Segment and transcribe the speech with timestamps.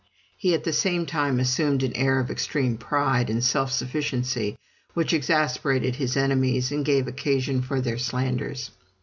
[0.35, 4.57] He at the same time assumed an air of extreme pride and self sufficiency,
[4.95, 8.71] which exasperated his enemies and gave occasion for their slanders.